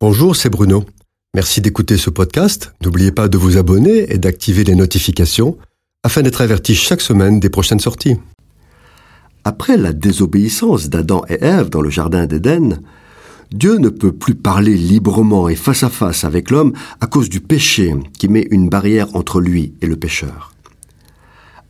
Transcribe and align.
Bonjour, 0.00 0.36
c'est 0.36 0.48
Bruno. 0.48 0.84
Merci 1.34 1.60
d'écouter 1.60 1.96
ce 1.96 2.08
podcast. 2.08 2.72
N'oubliez 2.84 3.10
pas 3.10 3.26
de 3.26 3.36
vous 3.36 3.56
abonner 3.56 4.12
et 4.12 4.18
d'activer 4.18 4.62
les 4.62 4.76
notifications 4.76 5.58
afin 6.04 6.22
d'être 6.22 6.40
averti 6.40 6.76
chaque 6.76 7.00
semaine 7.00 7.40
des 7.40 7.50
prochaines 7.50 7.80
sorties. 7.80 8.14
Après 9.42 9.76
la 9.76 9.92
désobéissance 9.92 10.88
d'Adam 10.88 11.24
et 11.28 11.42
Ève 11.42 11.68
dans 11.68 11.80
le 11.80 11.90
Jardin 11.90 12.26
d'Éden, 12.26 12.80
Dieu 13.50 13.78
ne 13.78 13.88
peut 13.88 14.12
plus 14.12 14.36
parler 14.36 14.76
librement 14.76 15.48
et 15.48 15.56
face 15.56 15.82
à 15.82 15.88
face 15.88 16.22
avec 16.22 16.52
l'homme 16.52 16.74
à 17.00 17.08
cause 17.08 17.28
du 17.28 17.40
péché 17.40 17.92
qui 18.20 18.28
met 18.28 18.46
une 18.52 18.68
barrière 18.68 19.16
entre 19.16 19.40
lui 19.40 19.74
et 19.82 19.88
le 19.88 19.96
pécheur. 19.96 20.54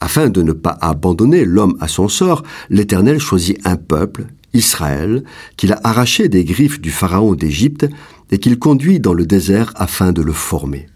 Afin 0.00 0.28
de 0.28 0.42
ne 0.42 0.52
pas 0.52 0.76
abandonner 0.82 1.46
l'homme 1.46 1.78
à 1.80 1.88
son 1.88 2.08
sort, 2.08 2.42
l'Éternel 2.68 3.20
choisit 3.20 3.58
un 3.66 3.76
peuple 3.76 4.26
Israël, 4.54 5.24
qu'il 5.56 5.72
a 5.72 5.80
arraché 5.84 6.28
des 6.28 6.44
griffes 6.44 6.80
du 6.80 6.90
Pharaon 6.90 7.34
d'Égypte 7.34 7.86
et 8.30 8.38
qu'il 8.38 8.58
conduit 8.58 9.00
dans 9.00 9.14
le 9.14 9.26
désert 9.26 9.72
afin 9.76 10.12
de 10.12 10.22
le 10.22 10.32
former. 10.32 10.86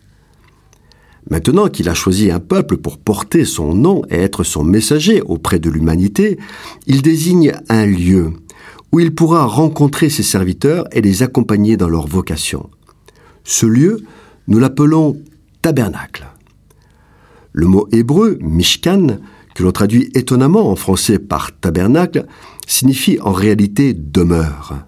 Maintenant 1.30 1.68
qu'il 1.68 1.88
a 1.88 1.94
choisi 1.94 2.30
un 2.30 2.40
peuple 2.40 2.76
pour 2.76 2.98
porter 2.98 3.44
son 3.44 3.74
nom 3.74 4.02
et 4.10 4.16
être 4.16 4.42
son 4.42 4.64
messager 4.64 5.22
auprès 5.22 5.58
de 5.58 5.70
l'humanité, 5.70 6.38
il 6.86 7.02
désigne 7.02 7.52
un 7.68 7.86
lieu 7.86 8.32
où 8.90 9.00
il 9.00 9.14
pourra 9.14 9.46
rencontrer 9.46 10.10
ses 10.10 10.22
serviteurs 10.22 10.84
et 10.92 11.00
les 11.00 11.22
accompagner 11.22 11.76
dans 11.76 11.88
leur 11.88 12.06
vocation. 12.06 12.68
Ce 13.44 13.66
lieu, 13.66 14.04
nous 14.48 14.58
l'appelons 14.58 15.16
tabernacle. 15.62 16.26
Le 17.52 17.66
mot 17.66 17.88
hébreu, 17.92 18.38
mishkan, 18.40 19.18
que 19.54 19.62
l'on 19.62 19.72
traduit 19.72 20.10
étonnamment 20.14 20.70
en 20.70 20.76
français 20.76 21.18
par 21.18 21.52
tabernacle, 21.58 22.26
signifie 22.72 23.18
en 23.20 23.32
réalité 23.32 23.94
demeure. 23.94 24.86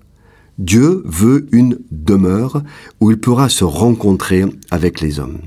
Dieu 0.58 1.02
veut 1.04 1.46
une 1.52 1.78
demeure 1.90 2.62
où 3.00 3.10
il 3.10 3.18
pourra 3.18 3.48
se 3.48 3.64
rencontrer 3.64 4.44
avec 4.70 5.00
les 5.00 5.18
hommes. 5.18 5.40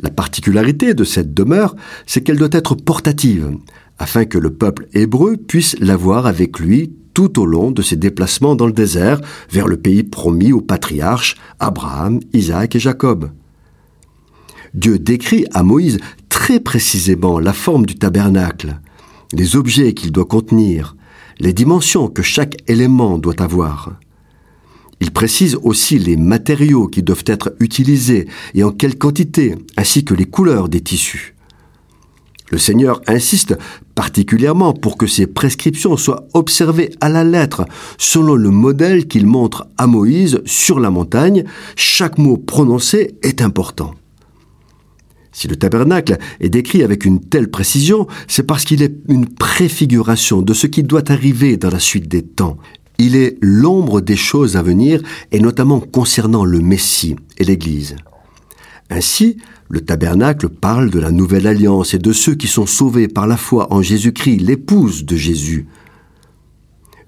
La 0.00 0.10
particularité 0.10 0.94
de 0.94 1.04
cette 1.04 1.34
demeure, 1.34 1.76
c'est 2.06 2.22
qu'elle 2.22 2.38
doit 2.38 2.48
être 2.52 2.74
portative, 2.74 3.56
afin 3.98 4.24
que 4.24 4.38
le 4.38 4.52
peuple 4.52 4.88
hébreu 4.94 5.36
puisse 5.36 5.78
l'avoir 5.78 6.26
avec 6.26 6.58
lui 6.58 6.92
tout 7.14 7.38
au 7.38 7.44
long 7.44 7.70
de 7.70 7.82
ses 7.82 7.96
déplacements 7.96 8.56
dans 8.56 8.66
le 8.66 8.72
désert 8.72 9.20
vers 9.50 9.68
le 9.68 9.76
pays 9.76 10.02
promis 10.02 10.52
aux 10.52 10.62
patriarches 10.62 11.36
Abraham, 11.60 12.20
Isaac 12.32 12.74
et 12.74 12.80
Jacob. 12.80 13.30
Dieu 14.72 14.98
décrit 14.98 15.44
à 15.52 15.62
Moïse 15.62 15.98
très 16.30 16.58
précisément 16.58 17.38
la 17.38 17.52
forme 17.52 17.84
du 17.84 17.96
tabernacle, 17.96 18.80
les 19.34 19.56
objets 19.56 19.92
qu'il 19.92 20.10
doit 20.10 20.24
contenir, 20.24 20.96
les 21.42 21.52
dimensions 21.52 22.08
que 22.08 22.22
chaque 22.22 22.56
élément 22.68 23.18
doit 23.18 23.42
avoir. 23.42 23.92
Il 25.00 25.10
précise 25.10 25.58
aussi 25.64 25.98
les 25.98 26.16
matériaux 26.16 26.86
qui 26.86 27.02
doivent 27.02 27.24
être 27.26 27.54
utilisés 27.58 28.28
et 28.54 28.62
en 28.62 28.70
quelle 28.70 28.96
quantité, 28.96 29.56
ainsi 29.76 30.04
que 30.04 30.14
les 30.14 30.24
couleurs 30.24 30.68
des 30.68 30.80
tissus. 30.80 31.34
Le 32.50 32.58
Seigneur 32.58 33.00
insiste 33.08 33.58
particulièrement 33.96 34.72
pour 34.72 34.96
que 34.96 35.08
ces 35.08 35.26
prescriptions 35.26 35.96
soient 35.96 36.26
observées 36.34 36.90
à 37.00 37.08
la 37.08 37.24
lettre, 37.24 37.64
selon 37.98 38.36
le 38.36 38.50
modèle 38.50 39.08
qu'il 39.08 39.26
montre 39.26 39.66
à 39.78 39.88
Moïse 39.88 40.40
sur 40.44 40.78
la 40.78 40.90
montagne. 40.90 41.44
Chaque 41.74 42.18
mot 42.18 42.36
prononcé 42.36 43.16
est 43.22 43.42
important. 43.42 43.94
Si 45.32 45.48
le 45.48 45.56
tabernacle 45.56 46.18
est 46.40 46.50
décrit 46.50 46.82
avec 46.82 47.04
une 47.06 47.20
telle 47.20 47.50
précision, 47.50 48.06
c'est 48.28 48.42
parce 48.42 48.64
qu'il 48.64 48.82
est 48.82 48.94
une 49.08 49.26
préfiguration 49.26 50.42
de 50.42 50.52
ce 50.52 50.66
qui 50.66 50.82
doit 50.82 51.10
arriver 51.10 51.56
dans 51.56 51.70
la 51.70 51.78
suite 51.78 52.06
des 52.06 52.22
temps. 52.22 52.58
Il 52.98 53.16
est 53.16 53.38
l'ombre 53.40 54.00
des 54.02 54.16
choses 54.16 54.56
à 54.56 54.62
venir, 54.62 55.02
et 55.32 55.40
notamment 55.40 55.80
concernant 55.80 56.44
le 56.44 56.60
Messie 56.60 57.16
et 57.38 57.44
l'Église. 57.44 57.96
Ainsi, 58.90 59.38
le 59.70 59.80
tabernacle 59.80 60.50
parle 60.50 60.90
de 60.90 60.98
la 60.98 61.10
nouvelle 61.10 61.46
alliance 61.46 61.94
et 61.94 61.98
de 61.98 62.12
ceux 62.12 62.34
qui 62.34 62.46
sont 62.46 62.66
sauvés 62.66 63.08
par 63.08 63.26
la 63.26 63.38
foi 63.38 63.72
en 63.72 63.80
Jésus-Christ, 63.80 64.38
l'épouse 64.38 65.06
de 65.06 65.16
Jésus. 65.16 65.66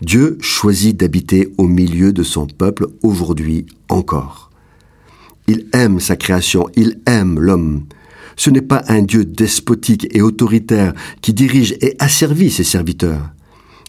Dieu 0.00 0.38
choisit 0.41 0.98
d'habiter 0.98 1.53
au 1.59 1.66
milieu 1.66 2.12
de 2.15 2.22
son 2.22 2.47
peuple 2.47 2.87
aujourd'hui 3.03 3.66
encore. 3.91 4.50
Il 5.47 5.66
aime 5.75 6.00
sa 6.00 6.16
création, 6.16 6.69
il 6.75 7.00
aime 7.06 7.38
l'homme. 7.38 7.84
Ce 8.37 8.50
n'est 8.50 8.62
pas 8.62 8.83
un 8.89 9.03
Dieu 9.03 9.25
despotique 9.25 10.09
et 10.11 10.22
autoritaire 10.22 10.93
qui 11.21 11.33
dirige 11.33 11.77
et 11.81 11.97
asservit 11.99 12.50
ses 12.50 12.65
serviteurs. 12.65 13.31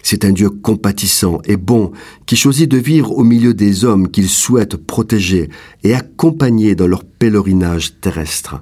C'est 0.03 0.23
un 0.23 0.31
Dieu 0.31 0.51
compatissant 0.51 1.39
et 1.45 1.57
bon 1.57 1.91
qui 2.27 2.35
choisit 2.35 2.69
de 2.69 2.77
vivre 2.77 3.11
au 3.11 3.23
milieu 3.23 3.55
des 3.55 3.85
hommes 3.85 4.11
qu'il 4.11 4.29
souhaite 4.29 4.75
protéger 4.75 5.49
et 5.83 5.95
accompagner 5.95 6.75
dans 6.75 6.85
leur 6.85 7.03
pèlerinage 7.03 7.99
terrestre. 8.01 8.61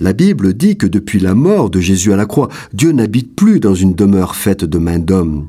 La 0.00 0.12
Bible 0.12 0.54
dit 0.54 0.76
que 0.76 0.86
depuis 0.86 1.20
la 1.20 1.34
mort 1.34 1.70
de 1.70 1.78
Jésus 1.80 2.12
à 2.12 2.16
la 2.16 2.26
croix, 2.26 2.48
Dieu 2.72 2.90
n'habite 2.90 3.36
plus 3.36 3.60
dans 3.60 3.74
une 3.74 3.94
demeure 3.94 4.34
faite 4.34 4.64
de 4.64 4.78
mains 4.78 4.98
d'hommes. 4.98 5.46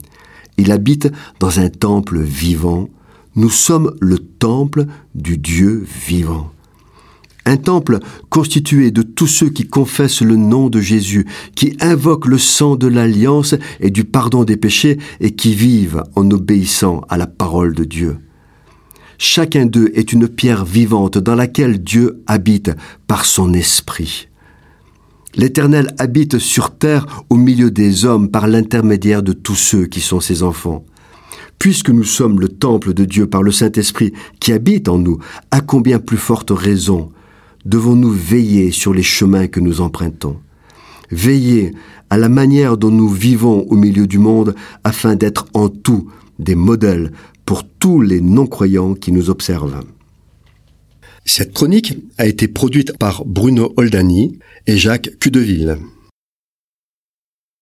Il 0.57 0.71
habite 0.71 1.11
dans 1.39 1.59
un 1.59 1.69
temple 1.69 2.19
vivant. 2.19 2.89
Nous 3.35 3.49
sommes 3.49 3.95
le 3.99 4.19
temple 4.19 4.85
du 5.15 5.37
Dieu 5.37 5.83
vivant. 6.07 6.51
Un 7.49 7.57
temple 7.57 7.97
constitué 8.29 8.91
de 8.91 9.01
tous 9.01 9.25
ceux 9.25 9.49
qui 9.49 9.65
confessent 9.65 10.21
le 10.21 10.35
nom 10.35 10.69
de 10.69 10.79
Jésus, 10.79 11.25
qui 11.55 11.75
invoquent 11.79 12.27
le 12.27 12.37
sang 12.37 12.75
de 12.75 12.85
l'alliance 12.85 13.55
et 13.79 13.89
du 13.89 14.03
pardon 14.03 14.43
des 14.43 14.55
péchés 14.55 14.99
et 15.19 15.31
qui 15.31 15.55
vivent 15.55 16.03
en 16.15 16.29
obéissant 16.29 17.01
à 17.09 17.17
la 17.17 17.25
parole 17.25 17.73
de 17.73 17.85
Dieu. 17.85 18.17
Chacun 19.17 19.65
d'eux 19.65 19.89
est 19.95 20.13
une 20.13 20.27
pierre 20.27 20.63
vivante 20.63 21.17
dans 21.17 21.33
laquelle 21.33 21.81
Dieu 21.83 22.21
habite 22.27 22.69
par 23.07 23.25
son 23.25 23.51
esprit. 23.55 24.27
L'Éternel 25.33 25.95
habite 25.97 26.37
sur 26.37 26.77
terre 26.77 27.07
au 27.31 27.35
milieu 27.35 27.71
des 27.71 28.05
hommes 28.05 28.29
par 28.29 28.45
l'intermédiaire 28.45 29.23
de 29.23 29.33
tous 29.33 29.55
ceux 29.55 29.87
qui 29.87 30.01
sont 30.01 30.19
ses 30.19 30.43
enfants. 30.43 30.85
Puisque 31.57 31.89
nous 31.89 32.03
sommes 32.03 32.39
le 32.39 32.49
temple 32.49 32.93
de 32.93 33.05
Dieu 33.05 33.25
par 33.25 33.41
le 33.41 33.51
Saint-Esprit 33.51 34.13
qui 34.39 34.53
habite 34.53 34.87
en 34.87 34.99
nous, 34.99 35.17
à 35.49 35.61
combien 35.61 35.97
plus 35.97 36.17
forte 36.17 36.51
raison 36.51 37.09
devons-nous 37.65 38.11
veiller 38.11 38.71
sur 38.71 38.93
les 38.93 39.03
chemins 39.03 39.47
que 39.47 39.59
nous 39.59 39.81
empruntons, 39.81 40.37
veiller 41.11 41.73
à 42.09 42.17
la 42.17 42.29
manière 42.29 42.77
dont 42.77 42.91
nous 42.91 43.09
vivons 43.09 43.65
au 43.69 43.75
milieu 43.75 44.07
du 44.07 44.17
monde 44.17 44.55
afin 44.83 45.15
d'être 45.15 45.45
en 45.53 45.69
tout 45.69 46.09
des 46.39 46.55
modèles 46.55 47.11
pour 47.45 47.63
tous 47.67 48.01
les 48.01 48.21
non-croyants 48.21 48.93
qui 48.93 49.11
nous 49.11 49.29
observent. 49.29 49.83
Cette 51.25 51.53
chronique 51.53 51.97
a 52.17 52.25
été 52.25 52.47
produite 52.47 52.97
par 52.97 53.25
Bruno 53.25 53.73
Oldani 53.77 54.39
et 54.65 54.77
Jacques 54.77 55.11
Cudeville. 55.19 55.77